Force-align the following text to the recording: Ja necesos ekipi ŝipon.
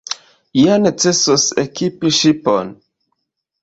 Ja 0.59 0.77
necesos 0.85 1.47
ekipi 1.67 2.17
ŝipon. 2.23 2.77